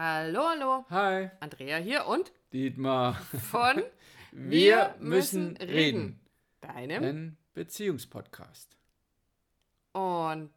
[0.00, 0.84] Hallo, hallo.
[0.90, 3.14] Hi, Andrea hier und Dietmar.
[3.50, 3.82] von
[4.30, 6.20] Wir müssen reden.
[6.60, 7.02] Deinem.
[7.02, 8.76] Ein Beziehungspodcast.
[9.90, 10.52] Und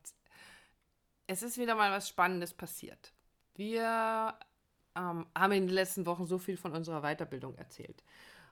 [1.25, 3.13] es ist wieder mal was Spannendes passiert.
[3.55, 4.35] Wir
[4.95, 8.03] ähm, haben in den letzten Wochen so viel von unserer Weiterbildung erzählt.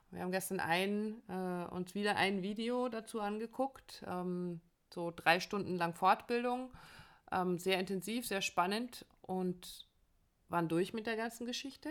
[0.10, 4.60] Wir haben gestern ein, äh, uns wieder ein Video dazu angeguckt, ähm,
[4.92, 6.72] so drei Stunden lang Fortbildung,
[7.32, 9.88] ähm, sehr intensiv, sehr spannend und
[10.50, 11.90] waren durch mit der ganzen Geschichte.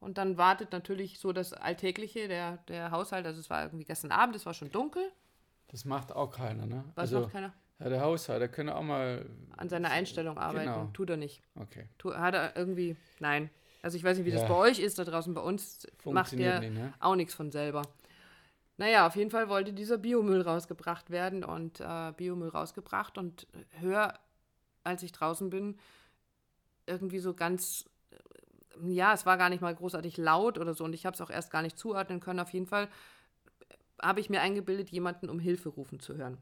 [0.00, 3.26] Und dann wartet natürlich so das Alltägliche, der, der Haushalt.
[3.26, 5.02] Also es war irgendwie gestern Abend, es war schon dunkel.
[5.68, 6.84] Das macht auch keiner, ne?
[6.94, 7.52] Was also, macht keiner?
[7.78, 9.26] Ja, der Haushalt, der könnte auch mal.
[9.56, 10.72] An seiner Einstellung arbeiten.
[10.72, 10.90] Genau.
[10.92, 11.42] Tut er nicht.
[11.54, 11.86] Okay.
[11.98, 12.96] Tu, hat er irgendwie.
[13.20, 13.50] Nein.
[13.82, 14.48] Also ich weiß nicht, wie das Ja.
[14.48, 15.32] bei euch ist da draußen.
[15.32, 16.92] Bei uns macht Funktioniert der nicht, ne?
[16.98, 17.82] auch nichts von selber.
[18.76, 23.46] Naja, auf jeden Fall wollte dieser Biomüll rausgebracht werden und äh, Biomüll rausgebracht und
[23.78, 24.18] höre,
[24.84, 25.78] als ich draußen bin,
[26.90, 30.92] irgendwie so ganz, äh, ja, es war gar nicht mal großartig laut oder so und
[30.92, 32.40] ich habe es auch erst gar nicht zuordnen können.
[32.40, 32.88] Auf jeden Fall
[34.02, 36.38] habe ich mir eingebildet, jemanden um Hilfe rufen zu hören.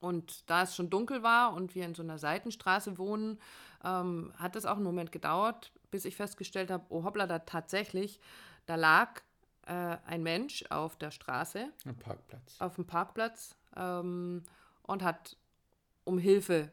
[0.00, 3.40] Und da es schon dunkel war und wir in so einer Seitenstraße wohnen,
[3.84, 8.20] ähm, hat es auch einen Moment gedauert, bis ich festgestellt habe, oh hoppla, da tatsächlich,
[8.66, 9.20] da lag
[9.66, 12.60] äh, ein Mensch auf der Straße, Ein Parkplatz.
[12.60, 14.44] auf dem Parkplatz ähm,
[14.82, 15.36] und hat
[16.04, 16.70] um Hilfe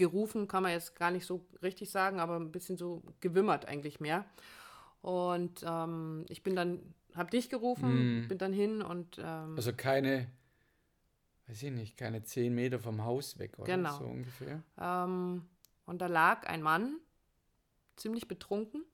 [0.00, 4.00] gerufen, kann man jetzt gar nicht so richtig sagen, aber ein bisschen so gewimmert eigentlich
[4.00, 4.24] mehr.
[5.02, 6.80] Und ähm, ich bin dann,
[7.14, 8.28] habe dich gerufen, Mm.
[8.28, 10.26] bin dann hin und ähm, Also keine,
[11.46, 13.66] weiß ich nicht, keine zehn Meter vom Haus weg, oder?
[13.66, 13.96] Genau.
[13.98, 14.62] So ungefähr.
[14.80, 15.42] Ähm,
[15.86, 16.96] und da lag ein Mann,
[17.96, 18.84] ziemlich betrunken,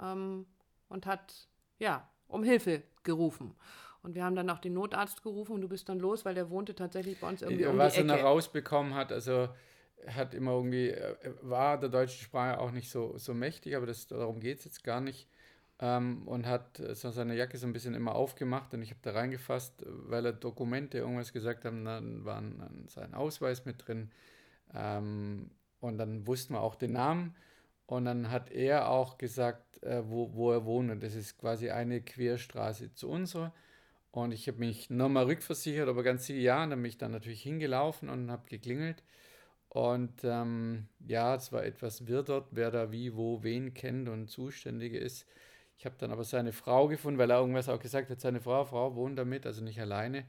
[0.00, 0.46] ähm,
[0.88, 3.54] und hat, ja, um Hilfe gerufen.
[4.02, 6.50] Und wir haben dann auch den Notarzt gerufen und du bist dann los, weil der
[6.50, 9.48] wohnte tatsächlich bei uns irgendwie um Was er noch rausbekommen hat, also
[10.06, 14.06] hat immer irgendwie, er war der deutschen Sprache auch nicht so, so mächtig, aber das,
[14.06, 15.28] darum geht es jetzt gar nicht.
[15.80, 19.00] Ähm, und hat äh, so seine Jacke so ein bisschen immer aufgemacht und ich habe
[19.02, 24.10] da reingefasst, weil er Dokumente irgendwas gesagt haben, dann war ein, sein Ausweis mit drin.
[24.72, 27.34] Ähm, und dann wussten wir auch den Namen.
[27.86, 30.90] Und dann hat er auch gesagt, äh, wo, wo er wohnt.
[30.90, 33.52] Und das ist quasi eine Querstraße zu unserer.
[34.10, 36.62] Und ich habe mich nochmal rückversichert, aber ganz sicher ja.
[36.62, 39.02] Und dann bin ich dann natürlich hingelaufen und habe geklingelt.
[39.74, 44.28] Und ähm, ja, es war etwas wirr dort, wer da wie, wo, wen kennt und
[44.28, 45.26] Zuständige ist.
[45.76, 48.64] Ich habe dann aber seine Frau gefunden, weil er irgendwas auch gesagt hat, seine Frau,
[48.64, 50.26] Frau wohnt damit, also nicht alleine.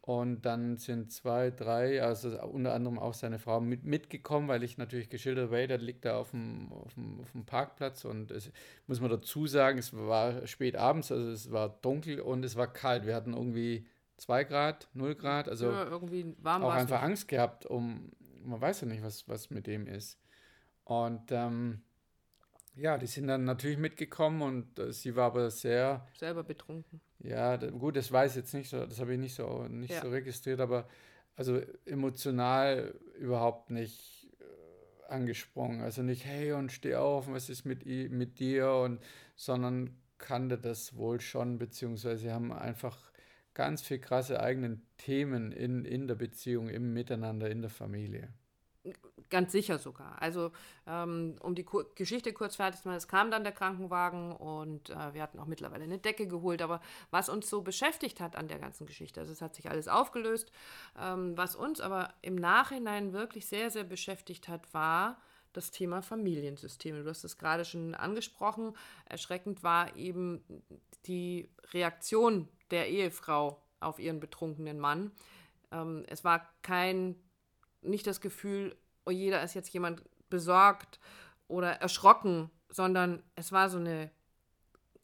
[0.00, 4.78] Und dann sind zwei, drei, also unter anderem auch seine Frau mit, mitgekommen, weil ich
[4.78, 8.50] natürlich geschildert habe, der liegt da auf dem, auf dem, auf dem Parkplatz und es
[8.86, 12.72] muss man dazu sagen, es war spät abends, also es war dunkel und es war
[12.72, 13.04] kalt.
[13.04, 13.84] Wir hatten irgendwie
[14.16, 17.10] zwei Grad, null Grad, also ja, irgendwie warm auch einfach nicht.
[17.10, 18.10] Angst gehabt, um,
[18.46, 20.18] man weiß ja nicht, was, was mit dem ist.
[20.84, 21.82] Und ähm,
[22.74, 27.00] ja, die sind dann natürlich mitgekommen und äh, sie war aber sehr, selber betrunken.
[27.20, 29.94] ja, da, gut, das weiß ich jetzt nicht so, das habe ich nicht so, nicht
[29.94, 30.02] Ja.
[30.02, 30.88] so registriert, aber
[31.36, 35.80] also emotional überhaupt nicht äh, angesprungen.
[35.82, 39.00] Also nicht, hey und steh auf, was ist mit, mit dir und
[39.34, 43.12] sondern kannte das wohl schon, beziehungsweise haben einfach
[43.54, 48.32] ganz viel krasse eigenen Themen in, in der Beziehung, im Miteinander, in der Familie.
[49.30, 50.22] Ganz sicher sogar.
[50.22, 50.52] Also,
[50.86, 54.90] ähm, um die Kur Geschichte kurz fertig zu machen, es kam dann der Krankenwagen und
[54.90, 56.62] äh, wir hatten auch mittlerweile eine Decke geholt.
[56.62, 56.80] Aber
[57.10, 60.52] was uns so beschäftigt hat an der ganzen Geschichte, also es hat sich alles aufgelöst,
[61.00, 65.20] ähm, was uns aber im Nachhinein wirklich sehr, sehr beschäftigt hat, war
[65.52, 67.02] das Thema Familiensysteme.
[67.02, 68.76] Du hast es gerade schon angesprochen.
[69.06, 70.44] Erschreckend war eben
[71.06, 75.12] die Reaktion der Ehefrau auf ihren betrunkenen Mann.
[75.72, 77.16] Ähm, es war kein
[77.82, 80.98] nicht das Gefühl, oh je, da ist jetzt jemand besorgt
[81.48, 84.10] oder erschrocken, sondern es war so eine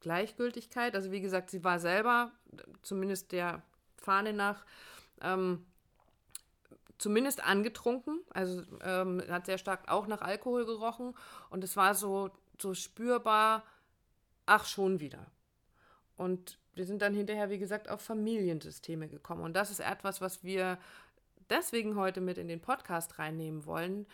[0.01, 0.95] Gleichgültigkeit.
[0.95, 2.33] Also wie gesagt, sie war selber,
[2.83, 3.63] zumindest der
[3.97, 4.65] Fahne nach,
[5.21, 5.65] ähm,
[6.99, 8.21] zumindest angetrunken.
[8.31, 11.15] Also ähm, hat sehr stark auch nach Alkohol gerochen.
[11.51, 12.31] Und es war so,
[12.61, 13.63] so spürbar,
[14.47, 15.31] ach schon wieder.
[16.17, 19.43] Und wir sind dann hinterher, wie gesagt, auf Familiensysteme gekommen.
[19.43, 20.79] Und das ist etwas, was wir
[21.51, 24.07] deswegen heute mit in den Podcast reinnehmen wollen,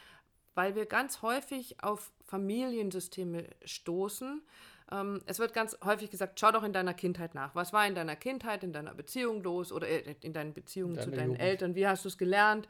[0.55, 4.43] weil wir ganz häufig auf Familiensysteme stoßen.
[4.91, 7.55] Ähm, es wird ganz häufig gesagt, schau doch in deiner Kindheit nach.
[7.55, 11.03] Was war in deiner Kindheit, in deiner Beziehung los oder äh, in deinen Beziehungen In
[11.03, 11.41] zu deinen Jugend.
[11.41, 11.75] Eltern?
[11.75, 12.67] Wie hast du es gelernt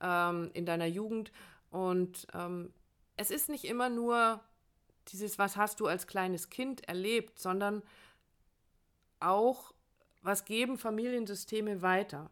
[0.00, 1.32] ähm, in deiner Jugend?
[1.70, 2.72] Und ähm,
[3.16, 4.40] es ist nicht immer nur
[5.08, 7.82] dieses, was hast du als kleines Kind erlebt, sondern
[9.22, 9.72] auch,
[10.22, 12.30] was geben Familiensysteme weiter.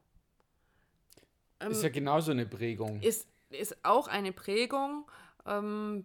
[1.61, 3.01] Ähm, Ist ja genauso eine Prägung.
[3.03, 5.11] ist, ist auch eine Prägung.
[5.47, 6.05] Ähm,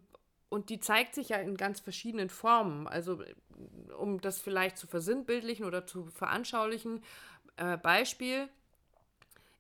[0.49, 2.87] und die zeigt sich ja in ganz verschiedenen Formen.
[2.87, 3.21] Also
[3.97, 7.03] um das vielleicht zu versinnbildlichen oder zu veranschaulichen,
[7.57, 8.49] äh, Beispiel,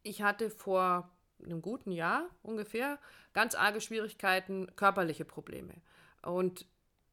[0.03, 1.09] ich hatte vor
[1.43, 2.99] einem guten Jahr ungefähr
[3.33, 5.73] ganz arge Schwierigkeiten, körperliche Probleme.
[6.21, 6.65] Und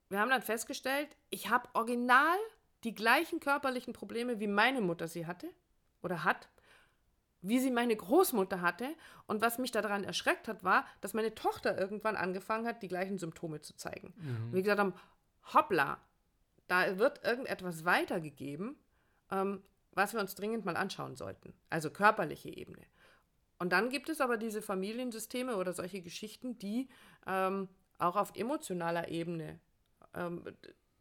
[0.09, 2.37] wir haben dann festgestellt, ich habe original
[2.85, 5.49] die gleichen körperlichen Probleme, wie meine Mutter sie hatte
[6.03, 6.49] oder hat,
[7.41, 8.95] wie sie meine Großmutter hatte.
[9.27, 13.19] Und was mich daran erschreckt hat, war, dass meine Tochter irgendwann angefangen hat, die gleichen
[13.19, 14.15] Symptome zu zeigen.
[14.17, 14.45] Mhm.
[14.47, 14.95] Und wir gesagt haben,
[15.53, 15.99] hoppla,
[16.69, 18.77] da wird irgendetwas weitergegeben,
[19.31, 19.63] ähm,
[19.93, 21.53] was wir uns dringend mal anschauen sollten.
[21.69, 22.83] Also körperliche Ebene.
[23.59, 26.89] Und dann gibt es aber diese Familiensysteme oder solche Geschichten, die
[27.27, 27.69] ähm,
[27.99, 29.61] auch auf emotionaler Ebene
[30.15, 30.45] ähm,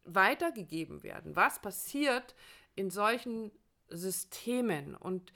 [0.04, 1.36] weitergegeben werden.
[1.36, 2.34] Was passiert
[2.74, 3.50] in solchen
[3.88, 4.94] Systemen?
[4.94, 5.32] Und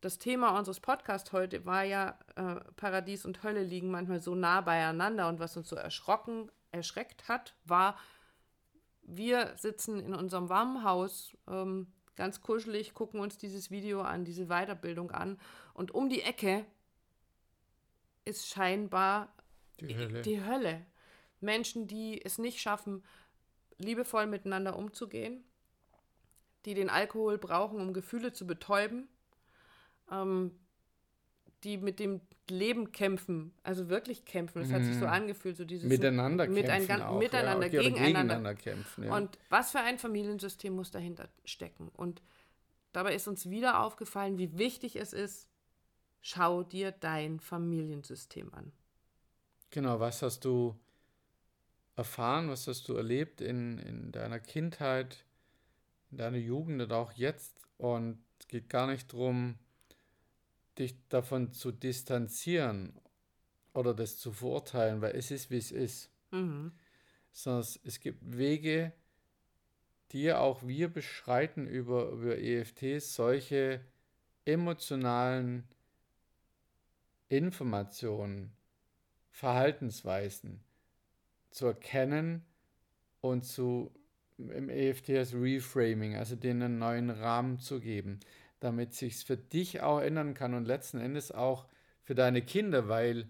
[0.00, 4.60] das Thema unseres Podcasts heute war ja, äh, Paradies und Hölle liegen manchmal so nah
[4.60, 5.28] beieinander.
[5.28, 7.98] Und was uns so erschrocken, erschreckt hat, war,
[9.02, 11.86] wir sitzen in unserem warmen Haus, ähm,
[12.16, 15.38] ganz kuschelig, gucken uns dieses Video an, diese Weiterbildung an.
[15.72, 16.64] Und um die Ecke
[18.24, 19.32] ist scheinbar
[19.80, 20.22] die Hölle.
[20.22, 20.86] Die Hölle.
[21.40, 23.02] Menschen, die es nicht schaffen,
[23.78, 25.44] liebevoll miteinander umzugehen,
[26.64, 29.08] die den Alkohol brauchen, um Gefühle zu betäuben,
[30.10, 30.52] ähm,
[31.62, 34.60] die mit dem Leben kämpfen, also wirklich kämpfen.
[34.60, 34.74] Das mhm.
[34.74, 35.12] hat sich so mhm.
[35.12, 38.06] angefühlt, so dieses miteinander mit kämpfen, auch, miteinander, ja, gegeneinander.
[38.06, 39.04] gegeneinander kämpfen.
[39.04, 39.16] Ja.
[39.16, 41.90] Und was für ein Familiensystem muss dahinter stecken?
[41.96, 42.22] Und
[42.92, 45.48] dabei ist uns wieder aufgefallen, wie wichtig es ist.
[46.20, 48.72] Schau dir dein Familiensystem an.
[49.70, 50.78] Genau, was hast du
[51.96, 55.24] erfahren, was hast du erlebt in, in deiner Kindheit,
[56.10, 57.60] in deiner Jugend und auch jetzt.
[57.78, 59.58] Und es geht gar nicht darum,
[60.78, 62.92] dich davon zu distanzieren
[63.74, 66.10] oder das zu verurteilen, weil es ist, wie es ist.
[66.30, 66.72] Mhm.
[67.32, 68.92] Sondern es gibt Wege,
[70.12, 73.80] die auch wir beschreiten über, über EFTs, solche
[74.44, 75.64] emotionalen
[77.28, 78.52] Informationen,
[79.30, 80.62] Verhaltensweisen
[81.54, 82.44] zu erkennen
[83.20, 83.90] und zu
[84.36, 88.20] im EFT als Reframing, also denen einen neuen Rahmen zu geben
[88.64, 91.66] damit sich für dich auch ändern kann und letzten Endes auch
[92.02, 93.28] für deine Kinder, weil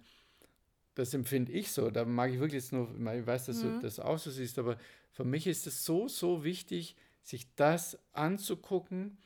[0.94, 1.91] das empfinde ich so.
[1.91, 3.75] Da mag ich wirklich jetzt nur, ich weiß, dass mhm.
[3.75, 4.79] du das auch so siehst, aber
[5.11, 6.94] für mich ist es so, so wichtig,
[7.25, 9.19] sich das anzugucken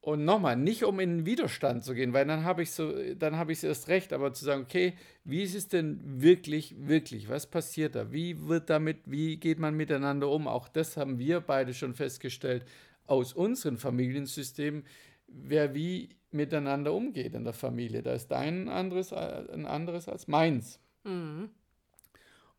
[0.00, 3.36] und nochmal, nicht um in den Widerstand zu gehen, weil dann habe ich so, dann
[3.36, 7.28] habe ich es erst recht, aber zu sagen, okay, wie ist es denn wirklich, wirklich?
[7.28, 8.12] Was passiert da?
[8.12, 10.46] Wie wird damit, wie geht man miteinander um?
[10.46, 12.64] Auch das haben wir beide schon festgestellt
[13.06, 14.84] aus unseren Familiensystemen
[15.28, 18.02] wer wie miteinander umgeht in der Familie.
[18.02, 20.80] Da ist dein anderes, ein anderes als meins.
[21.04, 21.50] Mhm.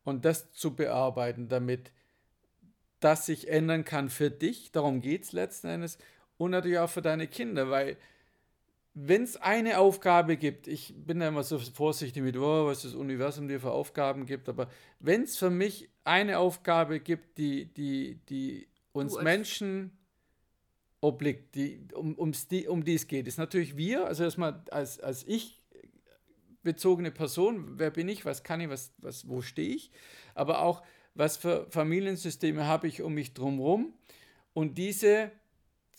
[0.04, 1.92] Und das zu bearbeiten, damit
[3.00, 5.98] das sich ändern kann für dich, darum geht es letzten Endes,
[6.40, 7.98] und natürlich auch für deine Kinder, weil
[8.94, 12.96] wenn es eine Aufgabe gibt, ich bin da immer so vorsichtig mit, oh, was das
[12.96, 14.70] Universum dir für Aufgaben gibt, aber
[15.00, 19.92] wenn es für mich eine Aufgabe gibt, die, die, die uns Menschen
[21.02, 25.00] obliegt, die, um, ums die, um die es geht, ist natürlich wir, also erstmal als,
[25.00, 25.62] als ich
[26.64, 29.92] bezogene Person, wer bin ich, was kann ich, was, was, wo stehe ich,
[30.36, 30.84] aber auch,
[31.16, 33.94] was für Familiensysteme habe ich um mich drumherum
[34.54, 35.32] und diese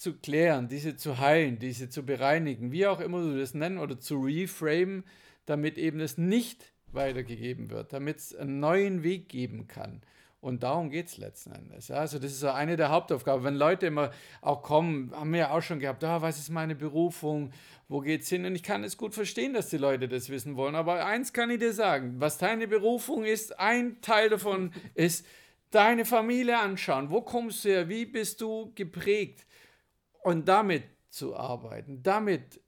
[0.01, 4.01] zu klären, diese zu heilen, diese zu bereinigen, wie auch immer du das nennen, oder
[4.01, 5.05] zu reframe,
[5.45, 10.01] damit eben es nicht weitergegeben wird, damit es einen neuen Weg geben kann.
[10.41, 11.89] Und darum geht es letzten Endes.
[11.89, 13.45] Ja, also das ist so eine der Hauptaufgaben.
[13.45, 16.75] Wenn Leute immer auch kommen, haben wir ja auch schon gehabt, ah, was ist meine
[16.75, 17.53] Berufung,
[17.89, 18.47] wo geht es hin?
[18.47, 20.77] Und ich kann es gut verstehen, dass die Leute das wissen wollen.
[20.77, 25.27] Aber eins kann ich dir sagen, was deine Berufung ist, ein Teil davon ist,
[25.71, 27.11] deine Familie anschauen.
[27.11, 27.91] Wo kommst du her?
[27.91, 29.45] Wie bist du geprägt?
[30.23, 32.61] Und damit zu arbeiten, damit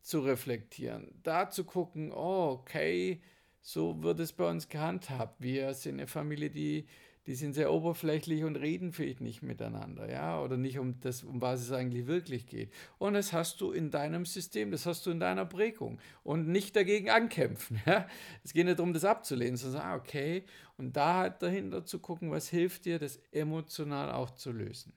[0.00, 3.22] zu reflektieren, da zu gucken, oh, okay,
[3.62, 5.40] so wird es bei uns gehandhabt.
[5.40, 6.86] Wir sind eine Familie, die,
[7.26, 11.40] die sind sehr oberflächlich und reden vielleicht nicht miteinander, ja, oder nicht um das, um
[11.40, 12.70] was es eigentlich wirklich geht.
[12.98, 16.76] Und das hast du in deinem System, das hast du in deiner Prägung und nicht
[16.76, 17.80] dagegen ankämpfen.
[17.86, 18.06] Ja.
[18.42, 20.44] Es geht nicht darum, das abzulehnen, sondern ah, okay,
[20.76, 24.92] und da halt dahinter zu gucken, was hilft dir, das emotional auch zu lösen.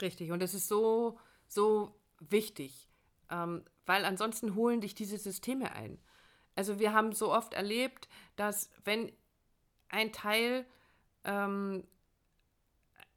[0.00, 2.88] Richtig, und das ist so, so wichtig,
[3.30, 5.98] ähm, weil ansonsten holen dich diese Systeme ein.
[6.54, 9.12] Also wir haben so oft erlebt, dass wenn
[9.88, 10.66] ein Teil
[11.24, 11.84] ähm,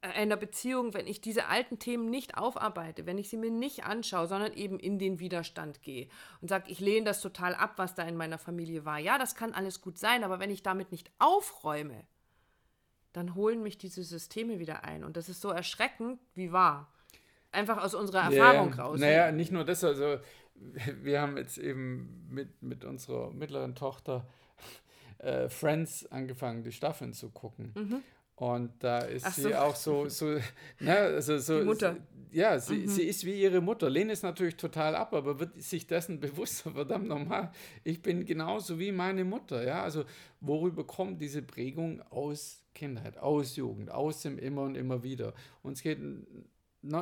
[0.02, 4.28] einer Beziehung, wenn ich diese alten Themen nicht aufarbeite, wenn ich sie mir nicht anschaue,
[4.28, 6.10] sondern eben in den Widerstand gehe
[6.42, 9.00] und sage, ich lehne das total ab, was da in meiner Familie war.
[9.00, 12.06] Ja, das kann alles gut sein, aber wenn ich damit nicht aufräume,
[13.14, 15.04] dann holen mich diese Systeme wieder ein.
[15.04, 16.92] Und das ist so erschreckend wie wahr.
[17.52, 19.00] Einfach aus unserer Erfahrung ja, raus.
[19.00, 20.18] Naja, nicht nur das, also
[21.02, 24.28] wir haben jetzt eben mit, mit unserer mittleren Tochter
[25.20, 27.72] äh, Friends angefangen, die Staffeln zu gucken.
[27.76, 28.04] Mhm.
[28.36, 29.54] Und da ist Ach sie so.
[29.56, 30.26] auch so, so,
[30.80, 31.98] ne, also so, die Mutter.
[32.32, 32.88] Ja, sie, mhm.
[32.88, 33.92] sie ist wie ihre Mutter.
[33.92, 37.52] Lehne ist natürlich total ab, aber wird sich dessen bewusst, verdammt nochmal,
[37.84, 39.64] ich bin genauso wie meine Mutter.
[39.64, 40.04] Ja, also
[40.42, 45.36] worüber kommt diese Prägung aus Kindheit, aus Jugend, aus dem immer und immer wieder?
[45.62, 46.00] Und es geht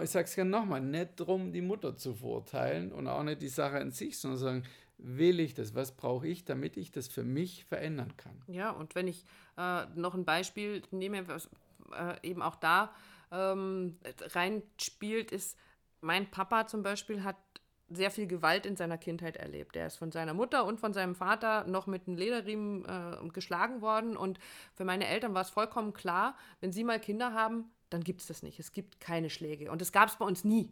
[0.04, 3.48] ich sage es gerne nochmal, nicht darum, die Mutter zu verurteilen und auch nicht die
[3.48, 4.64] Sache an sich, sondern sagen,
[5.02, 5.76] will ich das?
[5.76, 8.42] Was brauche ich, damit ich das für mich verändern kann?
[8.48, 9.26] Ja, und wenn ich
[9.58, 11.50] äh, noch ein Beispiel nehme, was
[11.94, 12.94] äh, eben auch da
[13.32, 13.98] ähm,
[14.34, 15.58] reinspielt, ist,
[16.02, 17.38] mein Papa zum Beispiel hat
[17.90, 19.76] sehr viel Gewalt in seiner Kindheit erlebt.
[19.76, 23.82] Er ist von seiner Mutter und von seinem Vater noch mit einem Lederriemen äh, geschlagen
[23.82, 24.16] worden.
[24.16, 24.40] Und
[24.74, 28.28] für meine Eltern war es vollkommen klar, wenn sie mal Kinder haben, dann gibt es
[28.28, 28.60] das nicht.
[28.60, 29.70] Es gibt keine Schläge.
[29.72, 30.72] Und das gab es bei uns nie.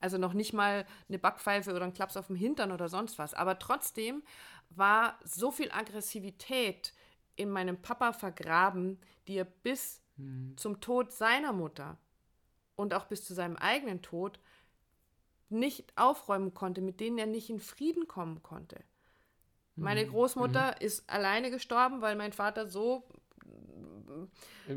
[0.00, 3.34] Also noch nicht mal eine Backpfeife oder ein Klaps auf dem Hintern oder sonst was.
[3.34, 4.22] Aber trotzdem
[4.70, 6.92] war so viel Aggressivität
[7.34, 8.98] in meinem Papa vergraben,
[9.28, 10.54] die er bis mhm.
[10.56, 11.98] zum Tod seiner Mutter
[12.76, 14.38] und auch bis zu seinem eigenen Tod
[15.48, 18.82] nicht aufräumen konnte, mit denen er nicht in Frieden kommen konnte.
[19.76, 20.10] Meine hm.
[20.10, 20.86] Großmutter mhm.
[20.86, 23.06] ist alleine gestorben, weil mein Vater so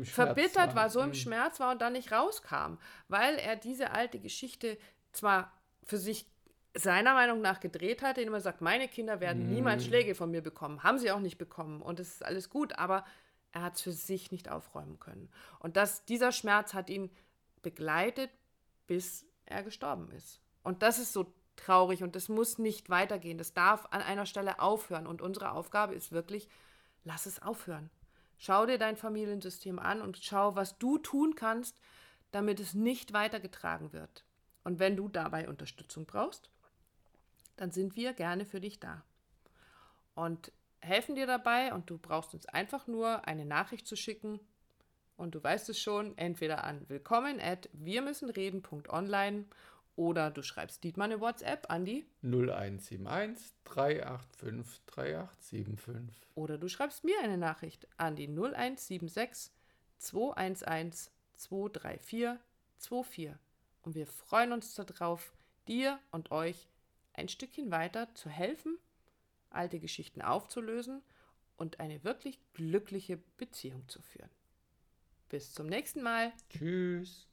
[0.04, 1.14] verbittert war, war, so im mhm.
[1.14, 2.74] Schmerz war und dann nicht rauskam,
[3.08, 4.78] weil er diese alte Geschichte
[5.12, 5.52] zwar
[5.84, 6.26] für sich
[6.74, 9.54] seiner Meinung nach gedreht hat, indem er sagt, meine Kinder werden mhm.
[9.54, 12.78] niemals Schläge von mir bekommen, haben sie auch nicht bekommen und es ist alles gut,
[12.78, 13.04] aber
[13.52, 15.28] er hat es für sich nicht aufräumen können.
[15.58, 17.10] Und das, dieser Schmerz hat ihn
[17.62, 18.30] begleitet,
[18.86, 20.40] bis er gestorben ist.
[20.62, 23.38] Und das ist so traurig und das muss nicht weitergehen.
[23.38, 25.06] Das darf an einer Stelle aufhören.
[25.06, 26.48] Und unsere Aufgabe ist wirklich,
[27.04, 27.90] lass es aufhören.
[28.38, 31.78] Schau dir dein Familiensystem an und schau, was du tun kannst,
[32.30, 34.24] damit es nicht weitergetragen wird.
[34.64, 36.50] Und wenn du dabei Unterstützung brauchst,
[37.56, 39.02] dann sind wir gerne für dich da.
[40.14, 44.40] Und helfen dir dabei und du brauchst uns einfach nur eine Nachricht zu schicken
[45.16, 49.44] und du weißt es schon, entweder an willkommen at wir müssen reden.online
[49.94, 56.26] oder du schreibst Dietmar eine WhatsApp an die 0171 385 3875.
[56.34, 59.52] Oder du schreibst mir eine Nachricht an die 0176
[59.98, 62.40] 211 234
[62.78, 63.49] 24.
[63.82, 65.32] Und wir freuen uns darauf,
[65.66, 66.68] dir und euch
[67.14, 68.78] ein Stückchen weiter zu helfen,
[69.50, 71.02] alte Geschichten aufzulösen
[71.56, 74.30] und eine wirklich glückliche Beziehung zu führen.
[75.28, 76.32] Bis zum nächsten Mal.
[76.50, 77.29] Tschüss.